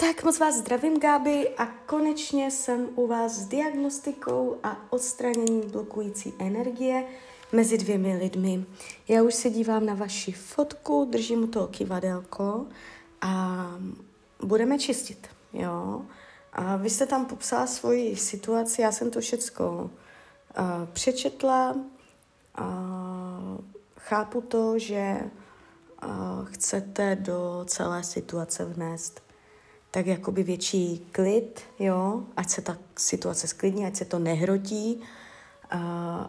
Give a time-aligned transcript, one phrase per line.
[0.00, 6.34] Tak moc vás zdravím, Gáby, a konečně jsem u vás s diagnostikou a odstraněním blokující
[6.38, 7.04] energie
[7.52, 8.64] mezi dvěmi lidmi.
[9.08, 12.66] Já už se dívám na vaši fotku, držím u toho kivadelko
[13.20, 13.64] a
[14.42, 16.02] budeme čistit, jo.
[16.52, 19.90] A vy jste tam popsala svoji situaci, já jsem to všecko
[20.58, 22.64] uh, přečetla, uh,
[23.98, 25.20] chápu to, že
[26.04, 29.29] uh, chcete do celé situace vnést
[29.90, 35.00] tak jakoby větší klid, jo, ať se ta situace sklidní, ať se to nehrotí,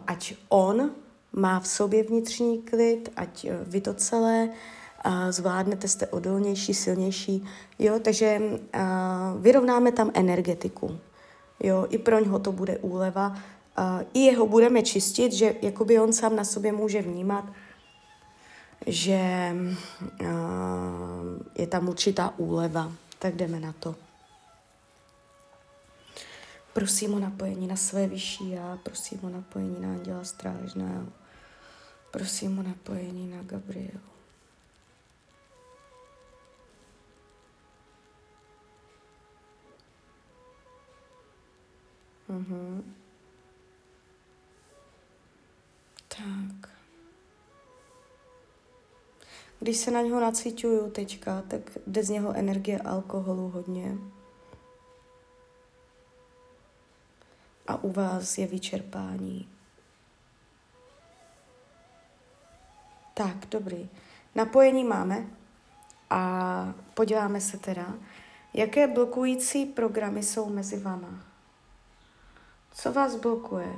[0.06, 0.90] ať on
[1.32, 4.48] má v sobě vnitřní klid, ať uh, vy to celé
[5.30, 7.44] zvládnete, jste odolnější, silnější,
[7.78, 8.40] jo, takže
[9.38, 10.98] vyrovnáme tam energetiku,
[11.60, 13.36] jo, i pro něho to bude úleva,
[14.14, 17.44] i jeho budeme čistit, že jakoby on sám na sobě může vnímat,
[18.86, 19.56] že
[21.58, 22.92] je tam určitá úleva,
[23.22, 23.94] tak jdeme na to.
[26.72, 31.06] Prosím o napojení na své vyšší já, prosím o napojení na Anděla Strážného,
[32.10, 34.00] prosím o napojení na Gabrielu.
[42.28, 42.94] Mhm.
[46.08, 46.71] Tak.
[49.62, 53.98] Když se na něho nacítuju teďka, tak jde z něho energie alkoholu hodně.
[57.66, 59.48] A u vás je vyčerpání.
[63.14, 63.90] Tak, dobrý.
[64.34, 65.26] Napojení máme
[66.10, 67.94] a podíváme se teda,
[68.54, 71.24] jaké blokující programy jsou mezi vama.
[72.74, 73.74] Co vás blokuje?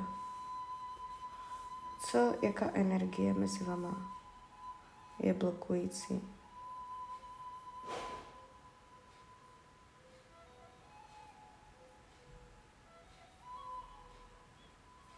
[2.11, 4.24] Co, jaká energie mezi vama?
[5.19, 6.21] Je blokující.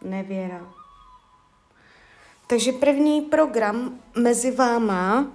[0.01, 0.73] Nevěra.
[2.47, 5.31] Takže první program mezi váma,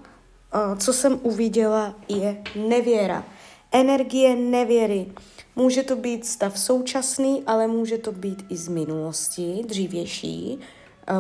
[0.79, 3.25] co jsem uviděla, je nevěra.
[3.73, 5.13] Energie nevěry.
[5.57, 10.61] Může to být stav současný, ale může to být i z minulosti, dřívější,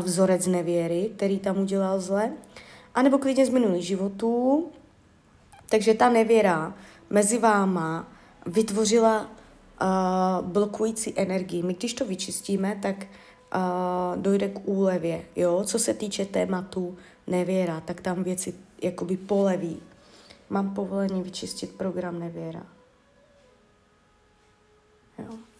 [0.01, 2.33] vzorec nevěry, který tam udělal zle
[2.95, 4.67] anebo klidně z minulých životů.
[5.69, 6.75] Takže ta nevěra
[7.11, 8.09] mezi váma
[8.47, 11.63] vytvořila uh, blokující energii.
[11.63, 15.25] My když to vyčistíme, tak uh, dojde k úlevě.
[15.37, 15.65] Jo?
[15.65, 19.83] Co se týče tématu nevěra, tak tam věci jakoby poleví.
[20.51, 22.67] Mám povolení vyčistit program nevěra.
[25.19, 25.52] Jo.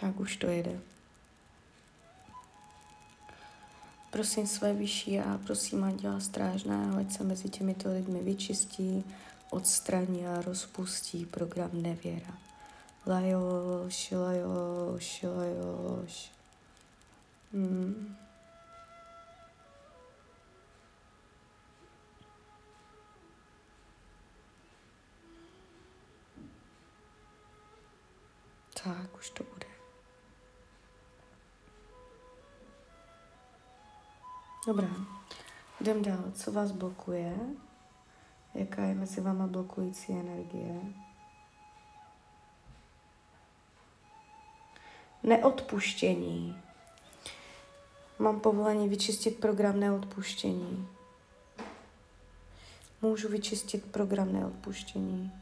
[0.00, 0.80] Tak už to jede.
[4.10, 9.04] Prosím své vyšší a prosím Anděla Strážného, ať se mezi těmito lidmi vyčistí,
[9.50, 12.38] odstraní a rozpustí program nevěra.
[13.06, 16.32] Lajoš, lajoš, lajoš.
[17.52, 18.16] Hmm.
[28.84, 29.65] Tak, už to bude.
[34.66, 34.88] Dobrá,
[35.80, 36.24] jdem dál.
[36.34, 37.36] Co vás blokuje?
[38.54, 40.80] Jaká je mezi váma blokující energie?
[45.22, 46.62] Neodpuštění.
[48.18, 50.88] Mám povolení vyčistit program neodpuštění.
[53.02, 55.32] Můžu vyčistit program neodpuštění.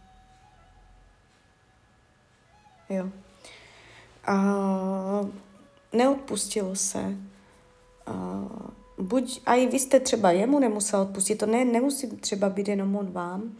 [2.88, 3.08] Jo.
[4.26, 4.34] A
[5.92, 7.16] neodpustilo se.
[8.06, 8.44] A
[8.99, 12.97] buď a i vy jste třeba jemu nemusel odpustit, to ne, nemusí třeba být jenom
[12.97, 13.56] on vám,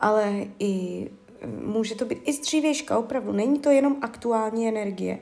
[0.00, 1.06] ale i
[1.64, 5.18] může to být i z opravdu, není to jenom aktuální energie.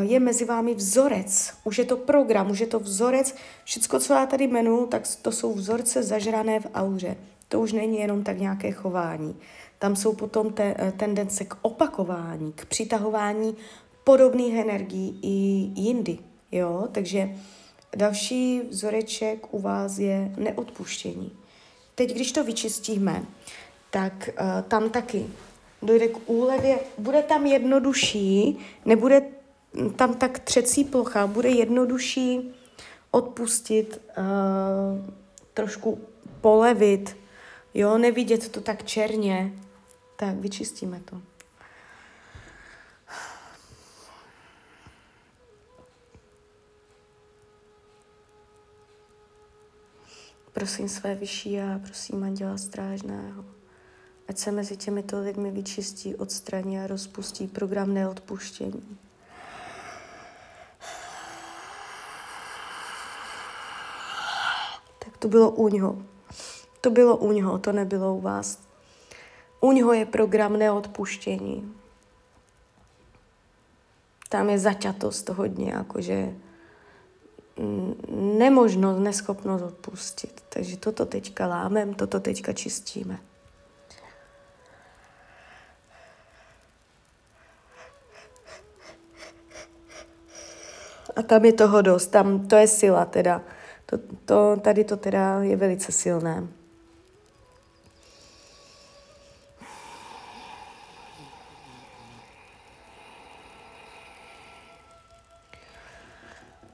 [0.00, 3.34] Je mezi vámi vzorec, už je to program, už je to vzorec,
[3.64, 7.16] všecko, co já tady jmenuji, tak to jsou vzorce zažrané v auře.
[7.48, 9.36] To už není jenom tak nějaké chování.
[9.78, 13.56] Tam jsou potom te, tendence k opakování, k přitahování
[14.04, 15.28] podobných energií i
[15.80, 16.18] jindy.
[16.52, 16.88] Jo?
[16.92, 17.34] Takže
[17.96, 21.32] Další vzoreček u vás je neodpuštění.
[21.94, 23.24] Teď, když to vyčistíme,
[23.90, 25.26] tak uh, tam taky
[25.82, 29.22] dojde k úlevě, bude tam jednodušší, nebude
[29.96, 32.54] tam tak třecí plocha, bude jednodušší
[33.10, 34.24] odpustit, uh,
[35.54, 36.00] trošku
[36.40, 37.16] polevit,
[37.74, 39.52] jo, nevidět to tak černě.
[40.16, 41.31] Tak, vyčistíme to.
[50.62, 53.44] Prosím své vyšší a prosím Anděla Strážného,
[54.28, 58.98] ať se mezi těmito lidmi vyčistí, odstraní a rozpustí program neodpuštění.
[64.98, 66.02] Tak to bylo u něho.
[66.80, 68.58] To bylo u něho, to nebylo u vás.
[69.60, 71.74] U něho je program neodpuštění.
[74.28, 76.34] Tam je zaťatost hodně, jakože
[78.08, 80.44] nemožnost, neschopnost odpustit.
[80.48, 83.18] Takže toto teďka lámem, toto teďka čistíme.
[91.16, 93.42] A tam je toho dost, tam to je sila teda.
[93.86, 96.48] To, to, tady to teda je velice silné.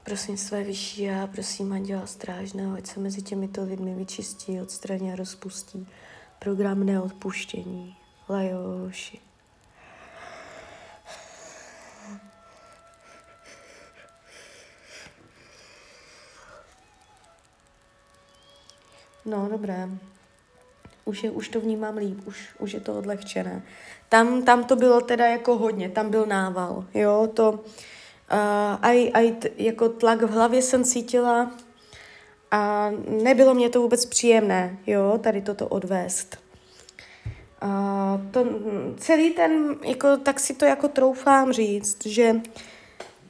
[0.09, 5.17] Prosím své vyšší já, prosím Anděla Strážného, ať se mezi těmito lidmi vyčistí, odstraní a
[5.17, 5.89] rozpustí
[6.39, 7.97] program neodpuštění.
[8.29, 9.19] Lajoši.
[19.25, 19.89] No, dobré.
[21.05, 23.63] Už, je, už to vnímám líp, už, už je to odlehčené.
[24.09, 27.98] Tam, tam to bylo teda jako hodně, tam byl nával, jo, to, Uh,
[28.83, 31.51] aj, aj t, jako tlak v hlavě jsem cítila
[32.51, 32.91] a
[33.23, 36.37] nebylo mě to vůbec příjemné, jo, tady toto odvést.
[37.63, 38.47] Uh, to,
[38.97, 42.35] celý ten, jako, tak si to jako troufám říct, že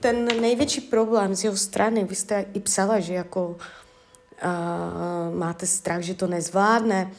[0.00, 6.00] ten největší problém z jeho strany, vy jste i psala, že jako uh, máte strach,
[6.00, 7.12] že to nezvládne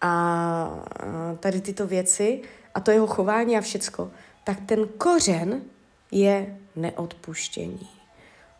[0.00, 2.42] a uh, tady tyto věci
[2.74, 4.10] a to jeho chování a všecko,
[4.44, 5.62] tak ten kořen
[6.10, 7.88] je neodpuštění.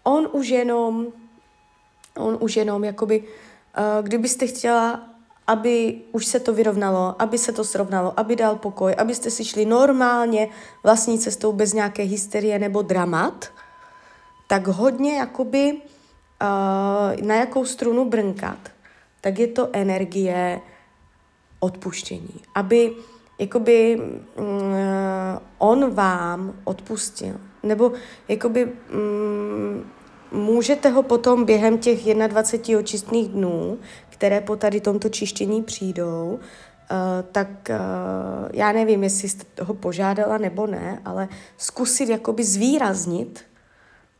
[0.02, 1.06] On už jenom,
[2.16, 3.26] on už jenom, jakoby, uh,
[4.02, 5.08] kdybyste chtěla,
[5.46, 9.64] aby už se to vyrovnalo, aby se to srovnalo, aby dal pokoj, abyste si šli
[9.64, 10.49] normálně
[10.82, 13.52] vlastní cestou bez nějaké hysterie nebo dramat,
[14.46, 18.58] tak hodně jakoby uh, na jakou strunu brnkat,
[19.20, 20.61] tak je to energie
[21.61, 22.40] odpuštění.
[22.55, 22.93] Aby
[23.39, 24.75] jakoby mm,
[25.59, 27.35] on vám odpustil.
[27.63, 27.93] Nebo
[28.29, 29.91] jakoby mm,
[30.33, 33.79] můžete ho potom během těch 21 očistných dnů,
[34.09, 36.39] které po tady tomto čištění přijdou, uh,
[37.33, 43.45] tak uh, já nevím, jestli jste ho požádala nebo ne, ale zkusit jakoby zvýraznit,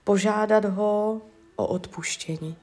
[0.05, 1.21] požádat ho
[1.57, 2.57] o odpuštění.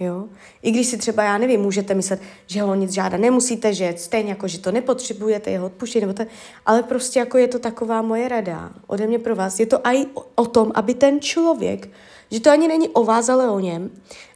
[0.00, 0.24] Jo?
[0.62, 4.30] I když si třeba, já nevím, můžete myslet, že ho nic žádá, nemusíte, že stejně
[4.30, 6.24] jako, že to nepotřebujete, jeho odpuštění, nebo to,
[6.66, 9.60] ale prostě jako je to taková moje rada ode mě pro vás.
[9.60, 11.88] Je to i o tom, aby ten člověk,
[12.30, 13.90] že to ani není o vás, ale o něm,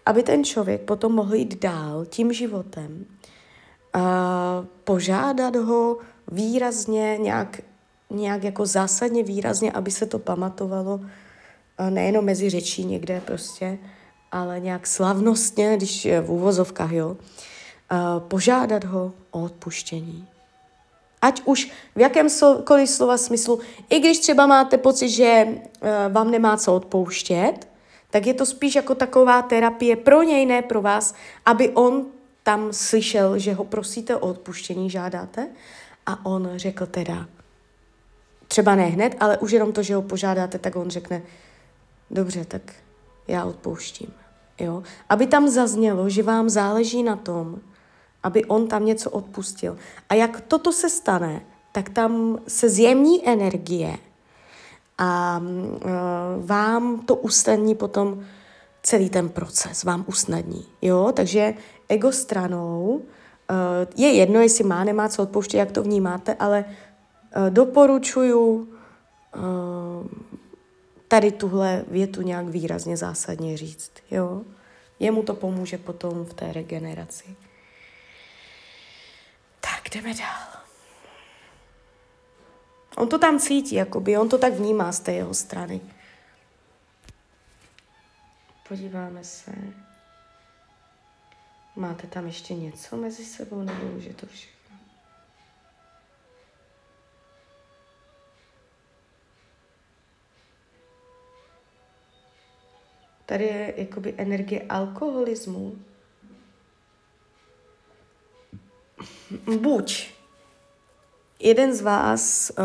[0.07, 3.07] aby ten člověk potom mohl jít dál tím životem
[3.93, 5.97] a požádat ho
[6.33, 7.61] výrazně, nějak,
[8.11, 11.01] nějak jako zásadně výrazně, aby se to pamatovalo
[11.91, 13.79] nejenom mezi řečí někde prostě,
[14.33, 17.17] ale nějak slavnostně, když je v úvozovkách, jo,
[18.19, 20.29] požádat ho o odpuštění.
[21.23, 23.61] Ať už v jakémkoliv slova smyslu,
[23.91, 25.59] i když třeba máte pocit, že e,
[26.09, 27.69] vám nemá co odpouštět,
[28.11, 31.15] tak je to spíš jako taková terapie pro něj, ne pro vás,
[31.47, 32.07] aby on
[32.43, 35.49] tam slyšel, že ho prosíte o odpuštění, žádáte
[36.07, 37.27] a on řekl teda,
[38.49, 41.23] třeba ne hned, ale už jenom to, že ho požádáte, tak on řekne,
[42.11, 42.63] dobře, tak
[43.29, 44.13] já odpouštím.
[44.61, 44.83] Jo?
[45.09, 47.59] Aby tam zaznělo, že vám záleží na tom,
[48.23, 49.79] aby on tam něco odpustil.
[50.09, 51.41] A jak toto se stane,
[51.73, 53.99] tak tam se zjemní energie
[54.99, 58.25] a uh, vám to usnadní potom
[58.83, 60.67] celý ten proces, vám usnadní.
[60.83, 61.13] Jo?
[61.17, 61.55] Takže
[61.89, 63.03] ego stranou
[63.51, 63.57] uh,
[63.97, 68.67] je jedno, jestli má, nemá co odpouštět, jak to vnímáte, ale uh, doporučuju uh,
[71.09, 73.93] tady tuhle větu nějak výrazně zásadně říct.
[74.11, 74.43] Jo?
[74.99, 77.37] Jemu to pomůže potom v té regeneraci.
[79.61, 80.63] Tak, jdeme dál.
[82.97, 85.81] On to tam cítí, jakoby, on to tak vnímá z té jeho strany.
[88.69, 89.53] Podíváme se.
[91.77, 94.58] Máte tam ještě něco mezi sebou, nebo už je to všechno?
[103.29, 105.77] Tady je jakoby energie alkoholismu.
[109.61, 110.11] Buď
[111.39, 112.65] jeden z vás uh,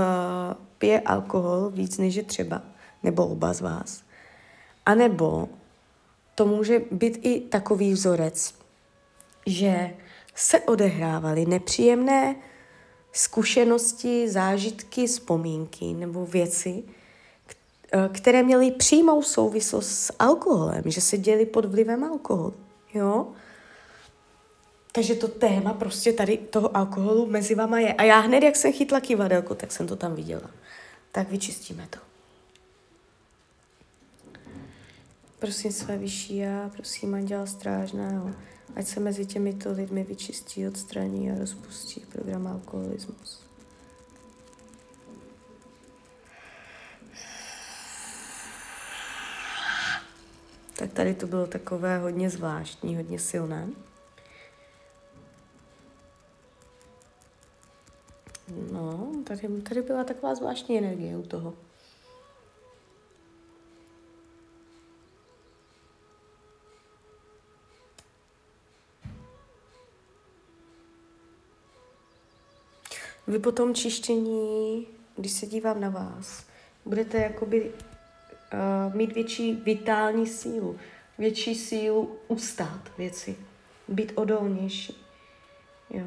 [0.77, 2.62] pije alkohol víc než je třeba,
[3.03, 4.03] nebo oba z vás,
[4.86, 5.50] a nebo
[6.36, 8.55] to může být i takový vzorec,
[9.48, 9.93] že
[10.36, 12.36] se odehrávaly nepříjemné
[13.12, 16.84] zkušenosti, zážitky, vzpomínky nebo věci,
[18.13, 22.53] které měly přímou souvislost s alkoholem, že se děli pod vlivem alkoholu.
[22.93, 23.27] Jo?
[24.91, 27.93] Takže to téma prostě tady toho alkoholu mezi vama je.
[27.93, 30.50] A já hned, jak jsem chytla kivadelko, tak jsem to tam viděla.
[31.12, 32.00] Tak vyčistíme to.
[35.39, 38.31] Prosím své vyšší já, prosím anděla strážného,
[38.75, 43.52] ať se mezi těmito lidmi vyčistí, odstraní a rozpustí program alkoholismus.
[50.77, 53.70] Tak tady to bylo takové hodně zvláštní, hodně silné.
[58.72, 61.53] No, tady, tady byla taková zvláštní energie u toho.
[73.27, 76.46] Vy po tom čištění, když se dívám na vás,
[76.86, 77.72] budete jakoby
[78.53, 80.79] uh, mít větší vitální sílu,
[81.17, 83.36] větší sílu ustát věci,
[83.88, 85.05] být odolnější.
[85.89, 86.05] Jo.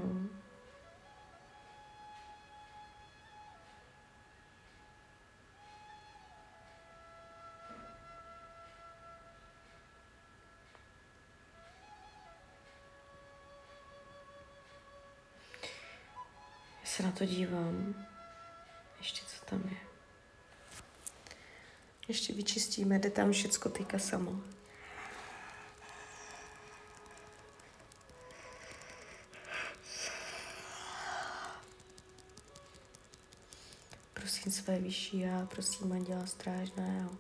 [16.96, 17.94] se na to dívám.
[22.08, 24.40] Ještě vyčistíme, jde tam všecko týka samo.
[34.14, 37.10] Prosím své vyšší já, prosím Anděla Strážného,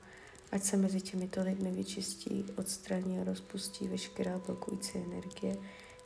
[0.52, 5.56] ať se mezi těmito lidmi vyčistí, odstraní a rozpustí veškerá blokující energie,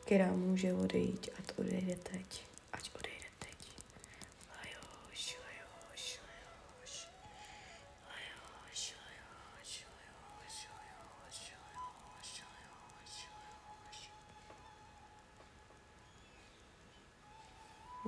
[0.04, 2.49] která může odejít, ať odejde teď.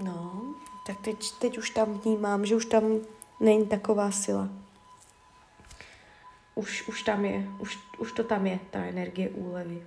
[0.02, 0.42] No,
[0.86, 2.84] tak teď, teď už tam vnímám, že už tam
[3.40, 4.48] není taková sila.
[6.54, 9.86] Už, už tam je, už, už to tam je, ta energie úlevy.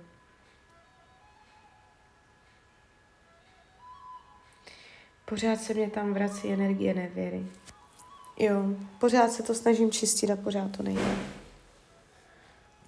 [5.24, 7.46] Pořád se mě tam vrací energie nevěry.
[8.38, 8.62] Jo,
[8.98, 11.16] pořád se to snažím čistit a pořád to nejde.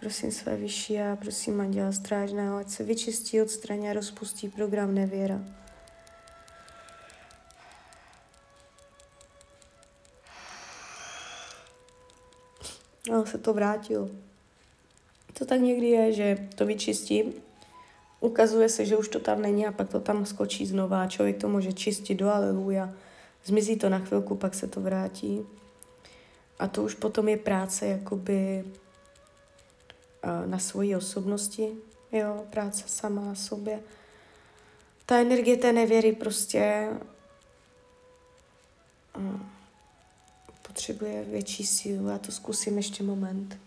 [0.01, 5.41] Prosím své vyšší a prosím Anděla Strážného, ať se vyčistí, odstraní a rozpustí program nevěra.
[13.11, 14.09] No, se to vrátilo.
[15.39, 17.33] To tak někdy je, že to vyčistím,
[18.21, 21.07] ukazuje se, že už to tam není a pak to tam skočí znova.
[21.07, 22.91] Člověk to může čistit do aleluja.
[23.45, 25.47] Zmizí to na chvilku, pak se to vrátí.
[26.59, 28.65] A to už potom je práce jakoby
[30.47, 31.69] na svoji osobnosti,
[32.13, 33.81] jo, práce sama na sobě.
[35.07, 36.89] Ta energie té nevěry prostě
[40.79, 42.09] potřebuje větší sílu.
[42.09, 43.59] Já to zkusím ještě moment.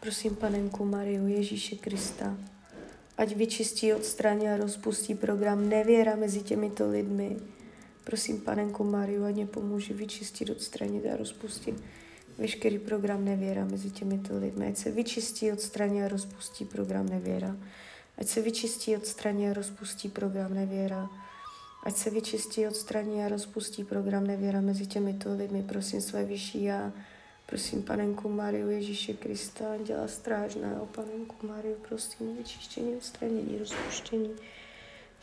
[0.00, 2.36] Prosím panenku Mariu Ježíše Krista,
[3.18, 7.36] ať vyčistí, odstraní a rozpustí program nevěra mezi těmito lidmi.
[8.04, 11.74] Prosím panenku Mariu, ať mě pomůže vyčistit, odstranit a rozpustit
[12.40, 14.66] veškerý program nevěra mezi těmito lidmi.
[14.66, 17.56] Ať se vyčistí, odstraní a rozpustí program nevěra.
[18.18, 21.10] Ať se vyčistí, odstraní a rozpustí program nevěra.
[21.84, 25.62] Ať se vyčistí, odstraní a rozpustí program nevěra mezi těmito lidmi.
[25.62, 26.92] Prosím své vyšší já,
[27.46, 34.30] prosím panenku Mariu Ježíše Krista, dělá strážného, panenku Mariu, prosím vyčištění, odstranění, rozpuštění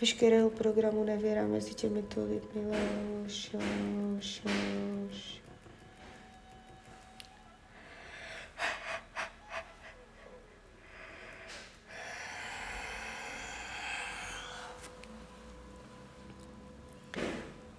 [0.01, 2.61] veškerého programu nevěra mezi těmito lidmi.
[3.23, 5.46] Lož, lož, lož.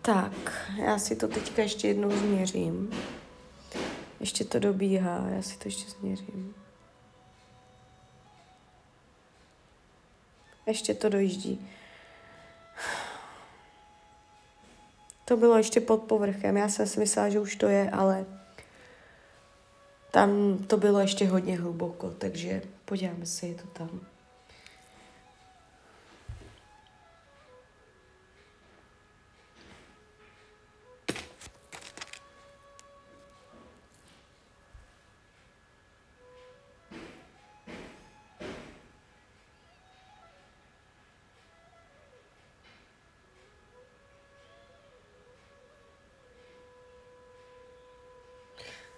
[0.08, 2.90] Tak, já si to teďka ještě jednou změřím.
[4.20, 6.54] Ještě to dobíhá, já si to ještě změřím.
[10.66, 11.68] Ještě to dojíždí.
[15.24, 16.56] To bylo ještě pod povrchem.
[16.56, 18.26] Já jsem si myslela, že už to je, ale
[20.10, 24.00] tam to bylo ještě hodně hluboko, takže podíváme se, je to tam.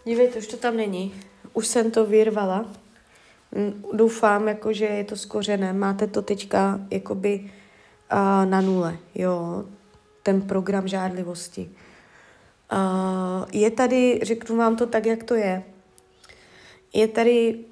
[0.04, 1.14] Dívejte, už to tam není.
[1.52, 2.66] Už jsem to vyrvala.
[3.92, 5.72] Doufám, jako, že je to skořené.
[5.72, 7.50] Máte to teďka jakoby
[8.12, 9.64] uh, na nule, jo,
[10.22, 11.70] ten program žádlivosti.
[12.72, 15.62] Uh, je tady, řeknu vám to tak, jak to je,
[16.94, 17.64] je tady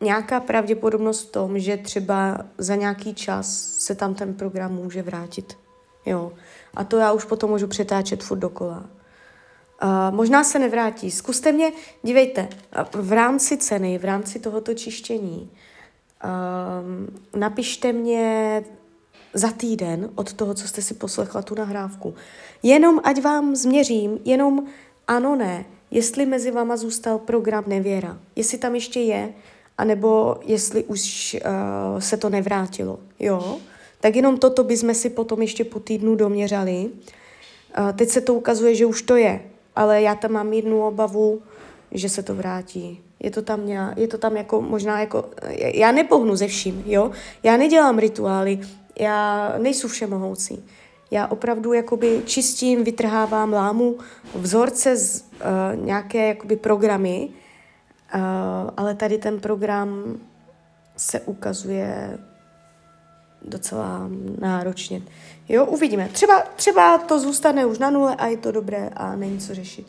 [0.00, 5.58] nějaká pravděpodobnost v tom, že třeba za nějaký čas se tam ten program může vrátit.
[6.06, 6.32] Jo.
[6.74, 8.84] A to já už potom můžu přetáčet furt dokola.
[9.82, 11.10] Uh, možná se nevrátí.
[11.10, 12.48] Zkuste mě, dívejte,
[12.94, 15.50] v rámci ceny, v rámci tohoto čištění,
[16.24, 18.64] uh, napište mě
[19.34, 22.14] za týden od toho, co jste si poslechla tu nahrávku.
[22.62, 24.66] Jenom ať vám změřím, jenom
[25.06, 29.32] ano, ne, jestli mezi váma zůstal program nevěra, jestli tam ještě je,
[29.78, 33.58] anebo jestli už uh, se to nevrátilo, jo?
[34.00, 36.90] Tak jenom toto bychom si potom ještě po týdnu doměřali.
[37.78, 39.40] Uh, teď se to ukazuje, že už to je,
[39.78, 41.42] ale já tam mám jednu obavu,
[41.92, 43.00] že se to vrátí.
[43.20, 45.30] Je to tam, je to tam jako možná jako,
[45.74, 47.10] já nepohnu ze vším, jo?
[47.42, 48.60] Já nedělám rituály,
[48.98, 50.64] já nejsou všemohoucí.
[51.10, 53.98] Já opravdu jakoby čistím, vytrhávám, lámu
[54.34, 58.20] vzorce z uh, nějaké jakoby programy, uh,
[58.76, 60.20] ale tady ten program
[60.96, 62.18] se ukazuje
[63.42, 65.02] docela náročně.
[65.48, 66.08] Jo, uvidíme.
[66.12, 69.86] Třeba, třeba to zůstane už na nule a je to dobré a není co řešit.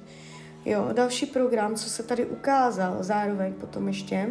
[0.65, 4.29] Jo, další program, co se tady ukázal, zároveň potom ještě.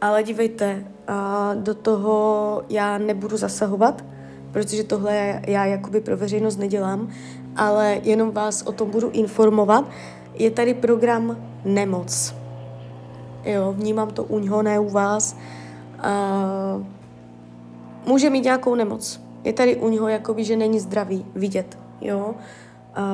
[0.00, 4.04] Ale dívejte, a do toho já nebudu zasahovat,
[4.52, 7.10] protože tohle já jakoby pro veřejnost nedělám,
[7.56, 9.84] ale jenom vás o tom budu informovat.
[10.34, 12.34] Je tady program Nemoc.
[13.44, 15.36] Jo, vnímám to u něho, ne u vás.
[15.98, 16.82] A
[18.06, 19.25] může mít nějakou nemoc.
[19.46, 21.78] Je tady u něho jakoby, že není zdravý, vidět.
[22.00, 22.34] Jo.
[22.94, 23.04] A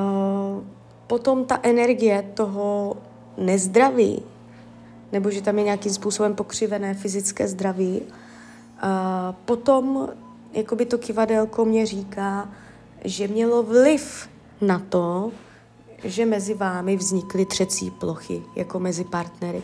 [1.07, 2.97] potom ta energie toho
[3.37, 4.23] nezdraví,
[5.11, 8.01] nebo že tam je nějakým způsobem pokřivené fyzické zdraví.
[8.81, 10.09] A potom
[10.53, 12.49] jakoby to kivadelko mě říká,
[13.05, 14.29] že mělo vliv
[14.61, 15.31] na to,
[16.03, 19.61] že mezi vámi vznikly třecí plochy, jako mezi partnery.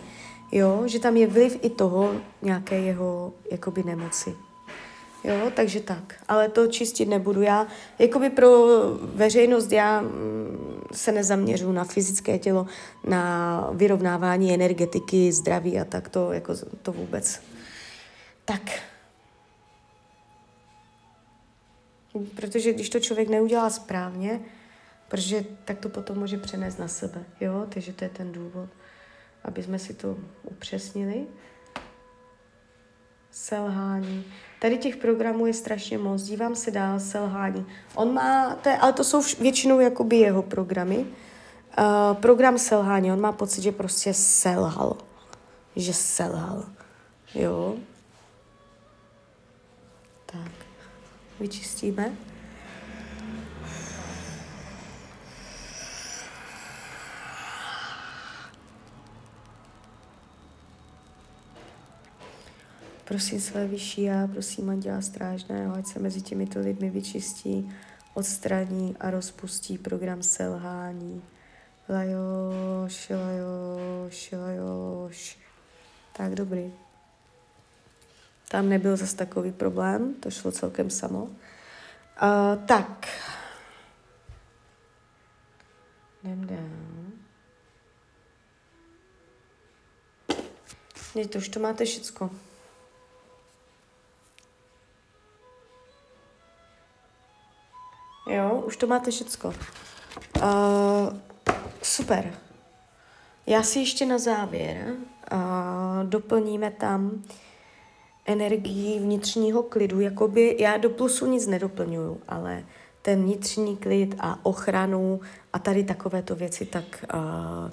[0.51, 4.48] Jo, že tam je vliv i toho nějaké jeho jakoby nemoci.
[5.23, 6.23] Jo, takže tak.
[6.27, 7.41] Ale to čistit nebudu.
[7.41, 7.67] Já,
[7.99, 8.67] jakoby pro
[9.01, 12.65] veřejnost, já mm, se nezaměřu na fyzické tělo,
[13.07, 17.41] na vyrovnávání energetiky, zdraví a tak to, jako to vůbec.
[18.45, 18.61] Tak.
[22.35, 24.39] Protože když to člověk neudělá správně,
[25.07, 27.65] protože tak to potom může přenést na sebe, jo?
[27.69, 28.69] Takže to je ten důvod,
[29.43, 31.27] aby jsme si to upřesnili.
[33.31, 34.25] Selhání.
[34.61, 36.23] Tady těch programů je strašně moc.
[36.23, 37.65] Dívám se dál, selhání.
[37.95, 40.97] On má, to je, ale to jsou většinou jakoby jeho programy.
[40.97, 44.97] Uh, program selhání, on má pocit, že prostě selhal.
[45.75, 46.65] Že selhal.
[47.35, 47.75] Jo.
[50.25, 50.51] Tak.
[51.39, 52.15] Vyčistíme.
[63.09, 67.75] Prosím své vyšší já, prosím Anděla Strážného, ať se mezi těmito lidmi vyčistí,
[68.13, 71.23] odstraní a rozpustí program selhání.
[71.89, 75.39] Lajoš, lajoš, lajoš.
[76.17, 76.73] Tak, dobrý.
[78.47, 81.23] Tam nebyl zase takový problém, to šlo celkem samo.
[81.23, 81.31] Uh,
[82.65, 83.07] tak.
[86.23, 86.59] Jdem dál.
[91.27, 92.48] to už to máte všecko.
[98.29, 99.47] Jo, už to máte všecko.
[99.47, 100.43] Uh,
[101.81, 102.33] super.
[103.47, 104.95] Já si ještě na závěr
[105.31, 105.39] uh,
[106.03, 107.23] doplníme tam
[108.25, 112.63] energii vnitřního klidu, jakoby já do plusu nic nedoplňuju, ale
[113.01, 115.21] ten vnitřní klid a ochranu
[115.53, 117.71] a tady takovéto věci, tak uh,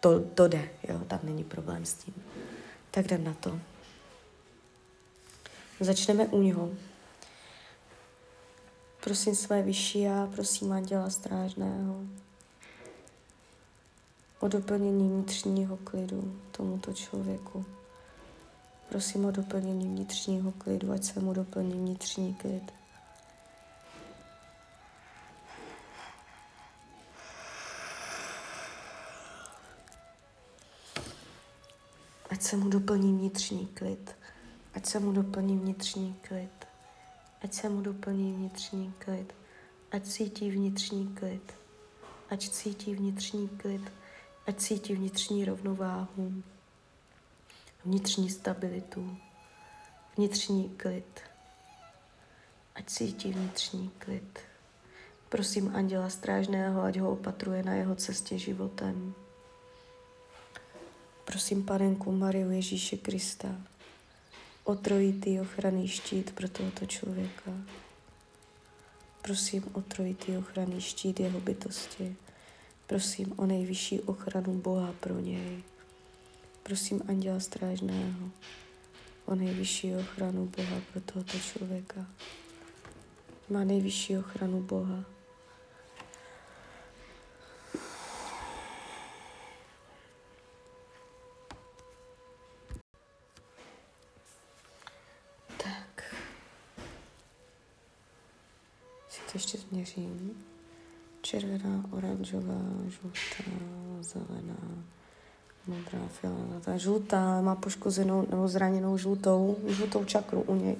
[0.00, 2.14] to, to jde, jo, tam není problém s tím.
[2.90, 3.58] Tak jdem na to.
[5.80, 6.70] Začneme u něho.
[9.06, 12.00] Prosím své vyšší a prosím Anděla Strážného
[14.40, 17.64] o doplnění vnitřního klidu tomuto člověku.
[18.88, 22.72] Prosím o doplnění vnitřního klidu, ať se mu doplní vnitřní klid.
[32.30, 34.16] Ať se mu doplní vnitřní klid.
[34.74, 36.65] Ať se mu doplní vnitřní klid.
[37.46, 39.34] Ať se mu doplní vnitřní klid.
[39.92, 41.54] Ať cítí vnitřní klid.
[42.30, 43.82] Ať cítí vnitřní klid
[44.46, 46.42] ať cítí vnitřní rovnováhu,
[47.84, 49.16] vnitřní stabilitu,
[50.16, 51.20] vnitřní klid.
[52.74, 54.38] Ať cítí vnitřní klid.
[55.28, 59.14] Prosím Anděla Strážného, ať ho opatruje na jeho cestě životem.
[61.24, 63.48] Prosím Panenku Mariu Ježíše Krista
[64.66, 67.52] o trojitý ochranný štít pro tohoto člověka.
[69.22, 72.16] Prosím o trojitý ochranný štít jeho bytosti.
[72.86, 75.62] Prosím o nejvyšší ochranu Boha pro něj.
[76.62, 78.30] Prosím Anděla Strážného
[79.24, 82.06] o nejvyšší ochranu Boha pro tohoto člověka.
[83.50, 85.04] Má nejvyšší ochranu Boha.
[99.96, 100.30] Změřím.
[101.20, 103.50] Červená, oranžová, žlutá,
[104.00, 104.56] zelená,
[105.66, 106.60] modrá, fialová.
[106.60, 110.76] Ta žlutá má poškozenou nebo zraněnou žlutou, žlutou čakru u něj.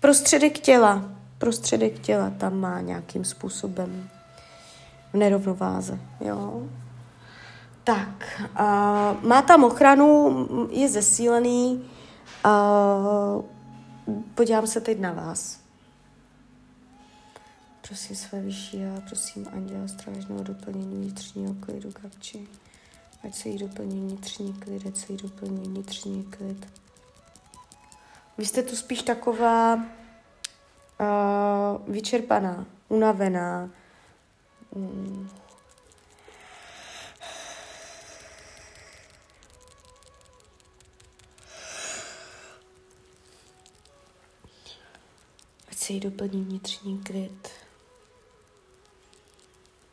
[0.00, 4.08] Prostředek těla, prostředek těla tam má nějakým způsobem
[5.12, 6.62] v nerovnováze, jo.
[7.84, 8.66] Tak, a
[9.22, 10.36] má tam ochranu,
[10.70, 11.84] je zesílený,
[12.44, 12.76] a
[14.34, 15.59] podívám se teď na vás.
[17.90, 22.48] Prosím své vyšší a prosím anděla strážného doplnění vnitřního klidu kapči.
[23.24, 26.80] Ať se jí doplní vnitřní klid, ať se jí doplní vnitřní klid.
[28.38, 29.82] Vy jste tu spíš taková uh,
[31.88, 33.70] vyčerpaná, unavená.
[34.74, 35.30] Mm.
[45.68, 47.59] Ať se jí doplní vnitřní klid.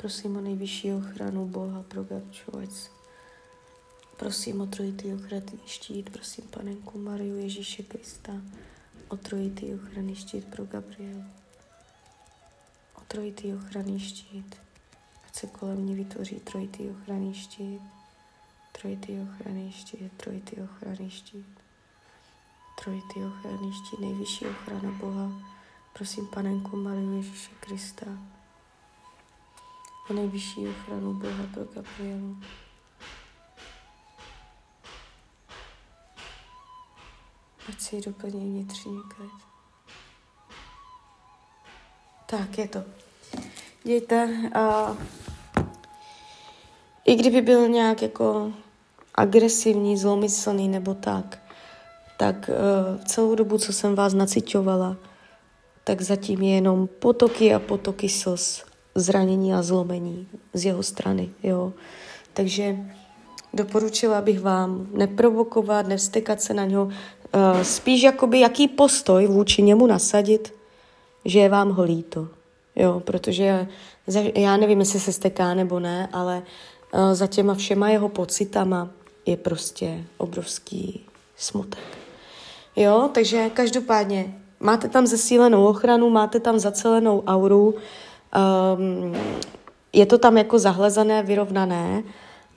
[0.08, 2.70] Prosím o nejvyšší ochranu Boha pro Gabču, ať
[4.17, 8.32] Prosím o trojitý ochranný štít, prosím panenku Mariu Ježíše Krista,
[9.08, 11.24] o trojitý ochranný štít pro Gabriel.
[12.96, 14.56] O trojitý ochranný štít,
[15.28, 17.82] ať se kolem ní vytvoří trojitý ochranný štít,
[18.82, 21.60] trojitý ochranný štít, trojitý ochranný štít,
[22.84, 25.32] trojitý ochranný štít, nejvyšší ochrana Boha,
[25.93, 28.37] prosím panenku Mariu Ježíše Krista,
[30.10, 32.38] o nejvyšší ochranu Boha pro Gabrielu.
[37.70, 39.32] Ať si doplní vnitřní klid.
[42.26, 42.84] Tak, je to.
[43.84, 44.98] Dějte, uh,
[47.06, 48.54] i kdyby byl nějak jako
[49.15, 51.39] agresivní, zlomyslný nebo tak,
[52.17, 54.98] tak uh, celou dobu, co jsem vás naciťovala,
[55.84, 58.63] tak zatím je jenom potoky a potoky slz,
[58.99, 61.73] zranění a zlomení z jeho strany, jo.
[62.33, 62.77] Takže
[63.53, 66.91] doporučila bych vám neprovokovat, nevstekat se na něho, uh,
[67.62, 70.53] spíš jakoby jaký postoj vůči němu nasadit,
[71.25, 72.27] že je vám ho líto.
[72.75, 73.67] Jo, protože
[74.36, 76.41] já nevím, jestli se steká nebo ne, ale
[76.93, 78.89] uh, za těma všema jeho pocitama
[79.25, 81.05] je prostě obrovský
[81.38, 81.97] smutek.
[82.75, 87.75] Jo, takže každopádně máte tam zesílenou ochranu, máte tam zacelenou auru,
[88.36, 89.16] um,
[89.94, 92.04] je to tam jako zahlezané, vyrovnané.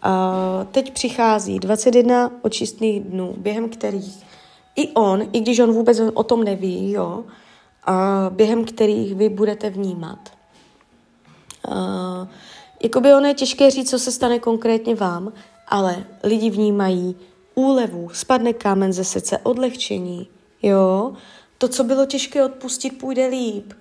[0.07, 4.25] Uh, teď přichází 21 očistných dnů, během kterých
[4.77, 7.25] i on, i když on vůbec o tom neví, jo,
[7.85, 10.19] a během kterých vy budete vnímat.
[11.69, 12.29] Uh,
[12.83, 15.33] jakoby ono je těžké říct, co se stane konkrétně vám,
[15.69, 17.17] ale lidi vnímají
[17.55, 20.29] úlevu, spadne kámen ze srdce, odlehčení,
[20.63, 21.13] jo.
[21.59, 23.73] To, co bylo těžké odpustit, půjde líp.
[23.73, 23.81] Uh,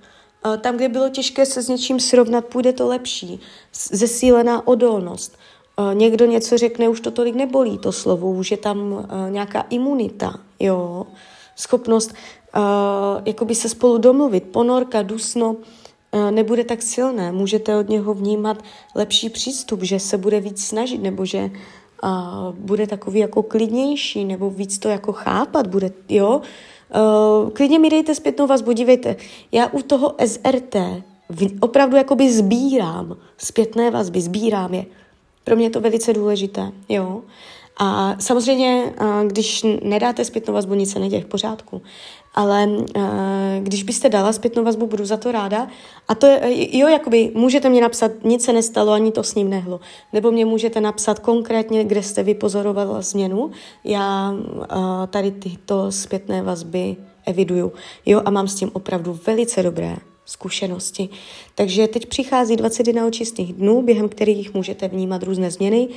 [0.61, 3.39] tam, kde bylo těžké se s něčím srovnat, půjde to lepší.
[3.73, 5.37] Zesílená odolnost.
[5.79, 9.65] Uh, někdo něco řekne, už to tolik nebolí, to slovo, už je tam uh, nějaká
[9.69, 11.07] imunita, jo,
[11.55, 12.13] schopnost
[13.25, 15.55] jakoby se spolu domluvit, ponorka, dusno,
[16.31, 17.31] nebude tak silné.
[17.31, 18.57] Můžete od něho vnímat
[18.95, 21.49] lepší přístup, že se bude víc snažit, nebo že
[22.51, 26.41] bude takový jako klidnější, nebo víc to jako chápat bude, jo.
[26.95, 29.15] Uh, klidně mi dejte zpětnou vazbu, dívejte,
[29.51, 30.75] já u toho SRT
[31.29, 34.85] v, opravdu jakoby sbírám zpětné vazby, sbírám je.
[35.43, 37.21] Pro mě je to velice důležité, jo.
[37.77, 38.93] A samozřejmě,
[39.27, 41.81] když nedáte zpětnou vazbu, nic se neděje v pořádku.
[42.35, 42.69] Ale
[43.59, 45.67] když byste dala zpětnou vazbu, budu za to ráda.
[46.07, 49.49] A to je, jo, jakoby můžete mě napsat, nic se nestalo, ani to s ním
[49.49, 49.79] nehlo.
[50.13, 53.51] Nebo mě můžete napsat konkrétně, kde jste vypozorovala změnu.
[53.83, 54.33] Já
[55.09, 57.71] tady tyto zpětné vazby eviduju.
[58.05, 61.09] Jo, a mám s tím opravdu velice dobré zkušenosti.
[61.55, 65.87] Takže teď přichází 21 očistných dnů, během kterých můžete vnímat různé změny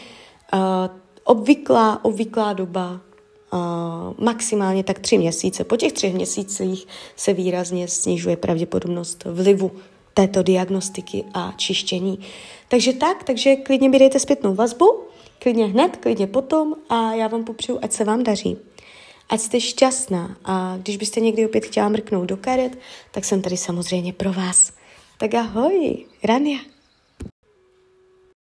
[1.24, 3.11] obvyklá, obvyklá doba uh,
[4.18, 5.64] maximálně tak tři měsíce.
[5.64, 6.86] Po těch třech měsících
[7.16, 9.70] se výrazně snižuje pravděpodobnost vlivu
[10.14, 12.18] této diagnostiky a čištění.
[12.68, 15.00] Takže tak, takže klidně mi dejte zpětnou vazbu,
[15.38, 18.56] klidně hned, klidně potom a já vám popřeju, ať se vám daří.
[19.28, 22.78] Ať jste šťastná a když byste někdy opět chtěla mrknout do karet,
[23.10, 24.72] tak jsem tady samozřejmě pro vás.
[25.18, 26.71] Tak ahoj, Rania.